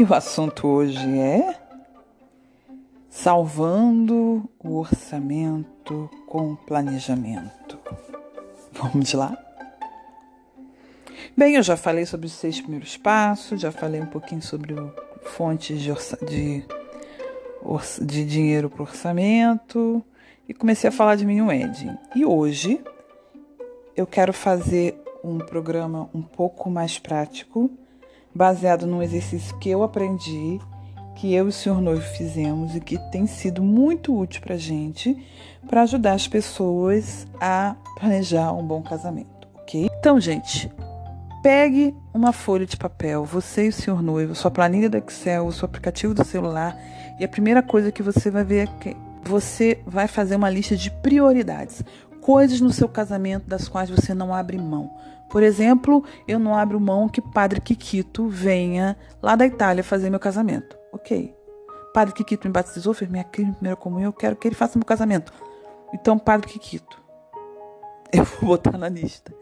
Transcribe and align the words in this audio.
E 0.00 0.02
o 0.02 0.14
assunto 0.14 0.66
hoje 0.66 1.18
é 1.18 1.54
salvando 3.10 4.48
o 4.58 4.78
orçamento 4.78 6.08
com 6.26 6.56
planejamento. 6.56 7.78
Vamos 8.72 9.12
lá? 9.12 9.36
Bem, 11.36 11.56
eu 11.56 11.62
já 11.62 11.76
falei 11.76 12.06
sobre 12.06 12.26
os 12.26 12.32
seis 12.32 12.58
primeiros 12.62 12.96
passos, 12.96 13.60
já 13.60 13.70
falei 13.70 14.00
um 14.00 14.06
pouquinho 14.06 14.40
sobre 14.40 14.74
fontes 15.22 15.78
de, 15.78 15.92
de, 16.26 16.64
de 18.00 18.24
dinheiro 18.24 18.70
para 18.70 18.82
orçamento 18.82 20.02
e 20.48 20.54
comecei 20.54 20.88
a 20.88 20.92
falar 20.92 21.16
de 21.16 21.26
mini 21.26 21.42
wedding. 21.42 21.94
E 22.16 22.24
hoje 22.24 22.82
eu 23.94 24.06
quero 24.06 24.32
fazer 24.32 24.98
um 25.22 25.36
programa 25.36 26.08
um 26.14 26.22
pouco 26.22 26.70
mais 26.70 26.98
prático 26.98 27.70
baseado 28.34 28.86
num 28.86 29.02
exercício 29.02 29.58
que 29.58 29.70
eu 29.70 29.82
aprendi, 29.82 30.60
que 31.16 31.34
eu 31.34 31.46
e 31.46 31.48
o 31.48 31.52
senhor 31.52 31.80
noivo 31.80 32.02
fizemos 32.16 32.74
e 32.74 32.80
que 32.80 32.98
tem 33.10 33.26
sido 33.26 33.62
muito 33.62 34.16
útil 34.16 34.40
para 34.40 34.56
gente, 34.56 35.16
para 35.68 35.82
ajudar 35.82 36.14
as 36.14 36.26
pessoas 36.26 37.26
a 37.40 37.76
planejar 37.98 38.52
um 38.52 38.66
bom 38.66 38.82
casamento, 38.82 39.48
ok? 39.54 39.90
Então, 39.98 40.18
gente, 40.18 40.70
pegue 41.42 41.94
uma 42.14 42.32
folha 42.32 42.64
de 42.64 42.76
papel, 42.76 43.24
você 43.24 43.66
e 43.66 43.68
o 43.68 43.72
senhor 43.72 44.02
noivo, 44.02 44.34
sua 44.34 44.50
planilha 44.50 44.88
do 44.88 44.96
Excel, 44.96 45.46
o 45.46 45.52
seu 45.52 45.66
aplicativo 45.66 46.14
do 46.14 46.24
celular, 46.24 46.76
e 47.18 47.24
a 47.24 47.28
primeira 47.28 47.62
coisa 47.62 47.92
que 47.92 48.02
você 48.02 48.30
vai 48.30 48.44
ver 48.44 48.68
é 48.68 48.78
que 48.78 48.96
você 49.22 49.78
vai 49.86 50.08
fazer 50.08 50.36
uma 50.36 50.48
lista 50.48 50.74
de 50.74 50.90
prioridades, 50.90 51.84
coisas 52.30 52.60
no 52.60 52.72
seu 52.72 52.88
casamento 52.88 53.48
das 53.48 53.66
quais 53.66 53.90
você 53.90 54.14
não 54.14 54.32
abre 54.32 54.56
mão. 54.56 54.88
Por 55.28 55.42
exemplo, 55.42 56.04
eu 56.28 56.38
não 56.38 56.56
abro 56.56 56.78
mão 56.78 57.08
que 57.08 57.20
Padre 57.20 57.60
Kikito 57.60 58.28
venha 58.28 58.96
lá 59.20 59.34
da 59.34 59.44
Itália 59.44 59.82
fazer 59.82 60.10
meu 60.10 60.20
casamento. 60.20 60.78
Ok. 60.92 61.34
Padre 61.92 62.14
Kikito 62.14 62.46
me 62.46 62.52
batizou, 62.52 62.94
fez 62.94 63.10
minha 63.10 63.24
primeira 63.24 63.74
comunhão, 63.74 64.10
eu 64.10 64.12
quero 64.12 64.36
que 64.36 64.46
ele 64.46 64.54
faça 64.54 64.78
meu 64.78 64.86
casamento. 64.86 65.32
Então, 65.92 66.16
Padre 66.20 66.46
Kikito, 66.46 67.02
eu 68.14 68.22
vou 68.22 68.50
botar 68.50 68.78
na 68.78 68.88
lista. 68.88 69.34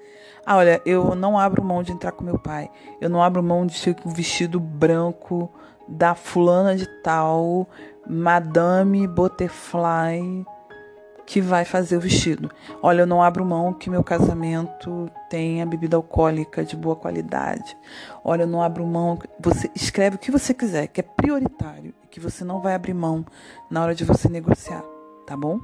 Ah, 0.47 0.56
olha, 0.56 0.81
eu 0.86 1.14
não 1.14 1.39
abro 1.39 1.62
mão 1.62 1.83
de 1.83 1.92
entrar 1.92 2.12
com 2.12 2.25
meu 2.25 2.39
pai. 2.39 2.70
Eu 3.03 3.11
não 3.11 3.22
abro 3.22 3.42
mão 3.42 3.66
de 3.66 3.78
ter 3.83 3.94
um 4.06 4.14
vestido 4.14 4.59
branco 4.59 5.53
da 5.86 6.14
fulana 6.14 6.75
de 6.75 6.86
tal, 7.03 7.69
Madame 8.09 9.06
Butterfly 9.06 10.47
que 11.28 11.42
vai 11.42 11.62
fazer 11.62 11.94
o 11.94 12.00
vestido. 12.00 12.50
Olha, 12.82 13.02
eu 13.02 13.06
não 13.06 13.22
abro 13.22 13.44
mão 13.44 13.74
que 13.74 13.90
meu 13.90 14.02
casamento 14.02 15.10
tenha 15.28 15.66
bebida 15.66 15.94
alcoólica 15.94 16.64
de 16.64 16.74
boa 16.74 16.96
qualidade. 16.96 17.76
Olha, 18.24 18.44
eu 18.44 18.46
não 18.46 18.62
abro 18.62 18.86
mão. 18.86 19.18
Você 19.38 19.70
escreve 19.74 20.16
o 20.16 20.18
que 20.18 20.30
você 20.30 20.54
quiser, 20.54 20.86
que 20.86 21.00
é 21.00 21.03
prioritário 21.03 21.92
e 22.03 22.06
que 22.06 22.19
você 22.19 22.44
não 22.44 22.62
vai 22.62 22.75
abrir 22.75 22.94
mão 22.94 23.26
na 23.70 23.82
hora 23.82 23.94
de 23.94 24.06
você 24.06 24.26
negociar, 24.26 24.82
tá 25.26 25.36
bom? 25.36 25.60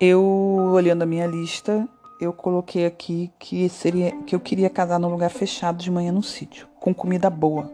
Eu, 0.00 0.20
olhando 0.74 1.02
a 1.02 1.06
minha 1.06 1.26
lista, 1.28 1.88
eu 2.20 2.32
coloquei 2.32 2.84
aqui 2.84 3.30
que 3.38 3.68
seria 3.68 4.10
que 4.22 4.34
eu 4.34 4.40
queria 4.40 4.68
casar 4.68 4.98
num 4.98 5.08
lugar 5.08 5.30
fechado 5.30 5.78
de 5.78 5.88
manhã 5.88 6.10
no 6.10 6.22
sítio, 6.22 6.66
com 6.80 6.92
comida 6.92 7.30
boa. 7.30 7.70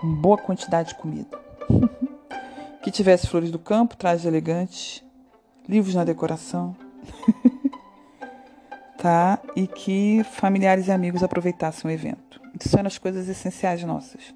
Com 0.00 0.14
boa 0.14 0.38
quantidade 0.38 0.90
de 0.90 0.94
comida. 0.94 1.36
que 2.84 2.90
tivesse 2.92 3.26
flores 3.26 3.50
do 3.50 3.58
campo, 3.58 3.96
trajes 3.96 4.26
elegantes, 4.26 5.02
livros 5.68 5.94
na 5.94 6.04
decoração. 6.04 6.76
tá? 8.98 9.40
E 9.56 9.66
que 9.66 10.22
familiares 10.32 10.86
e 10.86 10.92
amigos 10.92 11.22
aproveitassem 11.22 11.90
o 11.90 11.92
evento. 11.92 12.40
Isso 12.58 12.76
eram 12.76 12.86
as 12.86 12.98
coisas 12.98 13.28
essenciais 13.28 13.82
nossas. 13.82 14.32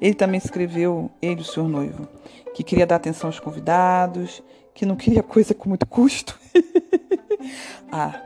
Ele 0.00 0.14
também 0.14 0.38
escreveu, 0.38 1.10
ele, 1.22 1.42
o 1.42 1.44
senhor 1.44 1.68
noivo, 1.68 2.08
que 2.54 2.64
queria 2.64 2.86
dar 2.86 2.96
atenção 2.96 3.28
aos 3.28 3.38
convidados, 3.38 4.42
que 4.74 4.84
não 4.84 4.96
queria 4.96 5.22
coisa 5.22 5.54
com 5.54 5.68
muito 5.68 5.86
custo. 5.86 6.38
ah, 7.92 8.20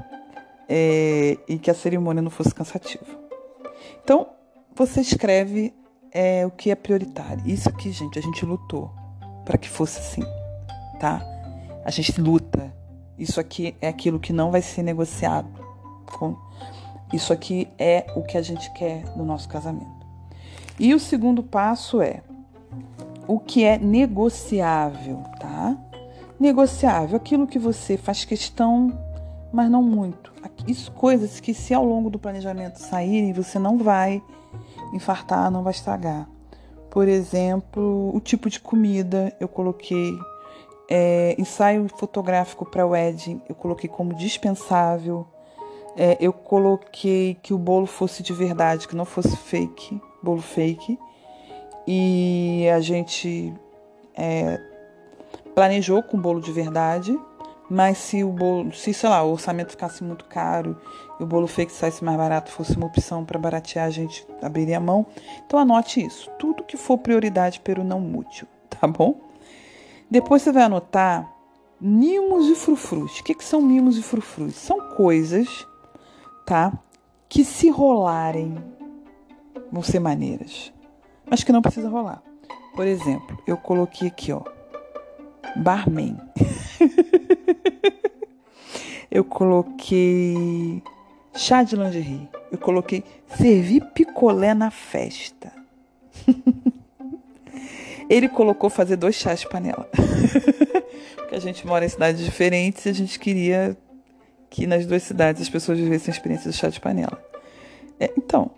é, 0.69 1.37
e 1.47 1.59
que 1.59 1.71
a 1.71 1.75
cerimônia 1.75 2.23
não 2.23 2.31
fosse 2.31 2.55
cansativa. 2.55 3.05
Então, 4.03 4.29
você 4.75 5.01
escreve 5.01 5.75
é, 6.11 6.47
o 6.47 6.51
que 6.51 6.71
é 6.71 6.75
prioritário. 6.75 7.43
Isso 7.45 7.69
aqui, 7.69 7.91
gente, 7.91 8.19
a 8.19 8.23
gente 8.23 8.47
lutou 8.47 8.91
para 9.45 9.59
que 9.59 9.69
fosse 9.69 9.99
assim, 9.99 10.23
tá? 10.99 11.21
A 11.85 11.91
gente 11.91 12.21
luta. 12.21 12.73
Isso 13.19 13.39
aqui 13.41 13.77
é 13.81 13.89
aquilo 13.89 14.19
que 14.19 14.33
não 14.33 14.51
vai 14.51 14.63
ser 14.63 14.83
negociado. 14.83 15.49
Isso 17.13 17.33
aqui 17.33 17.69
é 17.79 18.07
o 18.17 18.23
que 18.23 18.37
a 18.37 18.43
gente 18.43 18.73
quer 18.73 19.05
no 19.17 19.25
nosso 19.25 19.49
casamento. 19.49 20.07
E 20.79 20.95
o 20.95 21.01
segundo 21.01 21.43
passo 21.43 22.01
é 22.01 22.23
o 23.27 23.39
que 23.39 23.65
é 23.65 23.79
negociável, 23.79 25.23
tá? 25.39 25.77
Negociável, 26.41 27.17
aquilo 27.17 27.47
que 27.47 27.59
você 27.59 27.97
faz 27.97 28.25
questão, 28.25 28.93
mas 29.53 29.71
não 29.71 29.83
muito. 29.83 30.33
Isso 30.67 30.93
coisas 30.93 31.41
que 31.41 31.53
se 31.53 31.75
ao 31.75 31.85
longo 31.85 32.09
do 32.09 32.19
planejamento 32.19 32.77
saírem, 32.77 33.33
você 33.33 33.59
não 33.59 33.79
vai 33.79 34.23
infartar, 34.93 35.51
não 35.51 35.63
vai 35.63 35.73
estragar. 35.73 36.29
Por 36.91 37.09
exemplo, 37.09 38.15
o 38.15 38.21
tipo 38.21 38.49
de 38.49 38.61
comida 38.61 39.35
eu 39.41 39.49
coloquei 39.49 40.13
é, 40.95 41.35
ensaio 41.39 41.89
fotográfico 41.89 42.67
para 42.67 42.87
wedding 42.87 43.41
eu 43.49 43.55
coloquei 43.55 43.89
como 43.89 44.13
dispensável. 44.13 45.27
É, 45.97 46.19
eu 46.21 46.35
coloquei 46.35 47.35
que 47.43 47.55
o 47.55 47.59
bolo 47.59 47.87
fosse 47.87 48.23
de 48.23 48.35
verdade, 48.35 48.87
que 48.87 48.95
não 48.95 49.07
fosse 49.07 49.35
fake, 49.35 49.99
bolo 50.23 50.43
fake. 50.43 50.99
E 51.87 52.69
a 52.75 52.81
gente 52.81 53.55
é, 54.15 54.61
planejou 55.55 56.03
com 56.03 56.21
bolo 56.21 56.43
de 56.43 56.53
verdade, 56.53 57.19
mas 57.71 57.97
se 57.97 58.23
o 58.23 58.29
bolo, 58.29 58.71
se 58.75 58.93
sei 58.93 59.09
lá, 59.09 59.23
o 59.23 59.33
orçamento 59.33 59.71
ficasse 59.71 60.05
muito 60.05 60.27
caro 60.27 60.79
e 61.19 61.23
o 61.23 61.27
bolo 61.27 61.47
fake 61.47 61.73
saísse 61.73 62.05
mais 62.05 62.19
barato, 62.19 62.51
fosse 62.51 62.77
uma 62.77 62.87
opção 62.87 63.25
para 63.25 63.39
baratear, 63.39 63.87
a 63.87 63.91
gente 63.91 64.27
abriria 64.43 64.77
a 64.77 64.81
mão. 64.81 65.07
Então 65.47 65.59
anote 65.59 66.05
isso. 66.05 66.31
Tudo 66.39 66.65
que 66.65 66.77
for 66.77 66.99
prioridade, 66.99 67.61
pero 67.65 67.83
não 67.83 67.99
mútil, 67.99 68.47
tá 68.69 68.87
bom? 68.87 69.32
Depois 70.13 70.43
você 70.43 70.53
vai 70.53 70.65
anotar 70.65 71.35
mimos 71.81 72.47
e 72.47 72.55
frufrus. 72.55 73.19
O 73.19 73.25
que, 73.25 73.35
que 73.35 73.43
são 73.43 73.63
mimos 73.63 73.97
e 73.97 74.03
frufrus? 74.03 74.55
São 74.57 74.79
coisas, 74.91 75.67
tá? 76.45 76.71
Que 77.31 77.43
se 77.43 77.71
rolarem 77.71 78.63
vão 79.73 79.83
ser 79.83 80.01
maneiras, 80.01 80.71
mas 81.25 81.43
que 81.43 81.51
não 81.51 81.63
precisa 81.63 81.89
rolar. 81.89 82.23
Por 82.77 82.87
exemplo, 82.87 83.43
eu 83.47 83.57
coloquei 83.57 84.09
aqui, 84.09 84.33
ó, 84.33 84.43
barman. 85.57 86.19
eu 89.11 89.25
coloquei 89.25 90.83
chá 91.35 91.63
de 91.63 91.75
lingerie. 91.75 92.29
Eu 92.51 92.59
coloquei 92.59 93.03
servir 93.39 93.83
picolé 93.95 94.53
na 94.53 94.71
festa. 94.71 95.51
Ele 98.09 98.29
colocou 98.29 98.69
fazer 98.69 98.97
dois 98.97 99.15
chás 99.15 99.41
de 99.41 99.49
panela. 99.49 99.89
Porque 101.17 101.35
a 101.35 101.41
gente 101.41 101.67
mora 101.67 101.85
em 101.85 101.89
cidades 101.89 102.25
diferentes 102.25 102.87
e 102.87 102.89
a 102.89 102.93
gente 102.93 103.19
queria 103.19 103.77
que 104.51 104.67
nas 104.67 104.85
duas 104.85 105.03
cidades 105.03 105.43
as 105.43 105.49
pessoas 105.49 105.79
vivessem 105.79 106.13
a 106.13 106.17
experiência 106.17 106.51
do 106.51 106.57
chá 106.57 106.69
de 106.69 106.81
panela. 106.81 107.19
É, 107.99 108.13
então, 108.17 108.51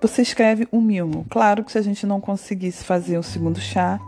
você 0.00 0.22
escreve 0.22 0.68
um 0.72 0.80
mimo. 0.80 1.26
Claro 1.28 1.64
que 1.64 1.72
se 1.72 1.78
a 1.78 1.82
gente 1.82 2.06
não 2.06 2.20
conseguisse 2.20 2.84
fazer 2.84 3.18
um 3.18 3.22
segundo 3.22 3.58
chá, 3.58 4.00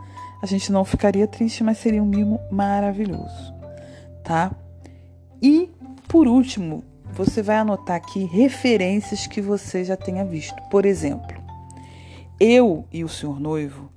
a 0.43 0.47
gente 0.47 0.73
não 0.73 0.85
ficaria 0.85 1.27
triste, 1.27 1.63
mas 1.63 1.79
seria 1.79 2.03
um 2.03 2.07
mimo 2.07 2.41
maravilhoso, 2.51 3.55
tá? 4.25 4.51
E, 5.41 5.71
por 6.09 6.27
último, 6.27 6.83
você 7.13 7.43
vai 7.43 7.57
anotar 7.57 7.97
aqui 7.97 8.25
referências 8.25 9.27
que 9.27 9.41
você 9.41 9.85
já 9.85 9.97
tenha 9.97 10.25
visto. 10.25 10.57
Por 10.71 10.87
exemplo, 10.87 11.42
eu 12.43 12.89
e 12.93 13.05
o 13.05 13.09
senhor 13.09 13.39
noivo, 13.39 13.89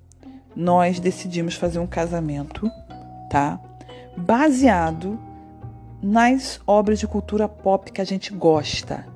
nós 0.56 1.00
decidimos 1.00 1.56
fazer 1.56 1.80
um 1.80 1.88
casamento, 1.88 2.69
tá? 3.27 3.59
Baseado 4.15 5.19
nas 6.00 6.62
obras 6.68 7.00
de 7.00 7.07
cultura 7.07 7.50
pop 7.50 7.92
que 7.92 8.00
a 8.00 8.06
gente 8.06 8.31
gosta. 8.31 9.07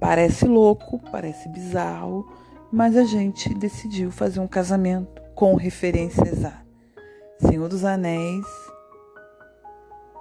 Parece 0.00 0.46
louco, 0.46 0.98
parece 1.10 1.50
bizarro, 1.50 2.26
mas 2.72 2.96
a 2.96 3.04
gente 3.04 3.52
decidiu 3.52 4.10
fazer 4.10 4.40
um 4.40 4.48
casamento 4.48 5.20
com 5.34 5.54
referências 5.54 6.42
a 6.42 6.62
Senhor 7.46 7.68
dos 7.68 7.84
Anéis, 7.84 8.46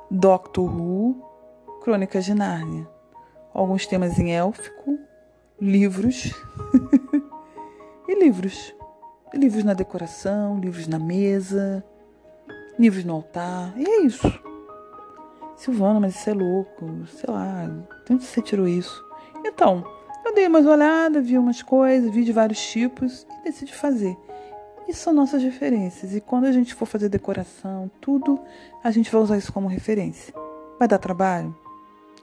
Doctor 0.09 0.65
Who, 0.65 1.23
Crônicas 1.81 2.25
de 2.25 2.33
Nárnia. 2.33 2.85
Alguns 3.53 3.87
temas 3.87 4.19
em 4.19 4.33
élfico, 4.33 4.99
livros 5.59 6.33
e 8.11 8.23
livros. 8.23 8.75
Livros 9.33 9.63
na 9.63 9.73
decoração, 9.73 10.59
livros 10.59 10.87
na 10.87 10.99
mesa, 10.99 11.83
livros 12.77 13.05
no 13.05 13.13
altar. 13.13 13.73
E 13.77 13.87
é 13.87 14.01
isso. 14.01 14.27
Silvana, 15.55 15.99
mas 15.99 16.15
isso 16.15 16.29
é 16.29 16.33
louco. 16.33 17.05
Sei 17.07 17.33
lá, 17.33 17.65
de 18.05 18.13
onde 18.13 18.23
você 18.25 18.41
tirou 18.41 18.67
isso? 18.67 19.03
Então, 19.45 19.83
eu 20.25 20.33
dei 20.33 20.47
umas 20.47 20.65
olhadas, 20.65 21.25
vi 21.25 21.37
umas 21.37 21.61
coisas, 21.61 22.11
vi 22.11 22.23
de 22.23 22.31
vários 22.31 22.59
tipos 22.59 23.25
e 23.39 23.43
decidi 23.43 23.73
fazer. 23.73 24.17
Isso 24.87 25.03
são 25.03 25.13
nossas 25.13 25.41
referências. 25.41 26.13
E 26.13 26.19
quando 26.19 26.45
a 26.45 26.51
gente 26.51 26.73
for 26.73 26.85
fazer 26.85 27.07
decoração, 27.07 27.89
tudo, 28.01 28.39
a 28.83 28.91
gente 28.91 29.11
vai 29.11 29.21
usar 29.21 29.37
isso 29.37 29.53
como 29.53 29.67
referência. 29.67 30.33
Vai 30.77 30.87
dar 30.87 30.97
trabalho? 30.97 31.55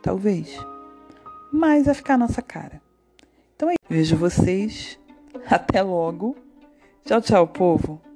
Talvez. 0.02 0.58
Mas 1.50 1.86
vai 1.86 1.94
ficar 1.94 2.14
a 2.14 2.18
nossa 2.18 2.42
cara. 2.42 2.82
Então 3.56 3.70
é 3.70 3.72
isso. 3.72 3.88
Vejo 3.88 4.16
vocês. 4.16 4.98
Até 5.50 5.82
logo. 5.82 6.36
Tchau, 7.04 7.20
tchau, 7.22 7.46
povo. 7.46 8.07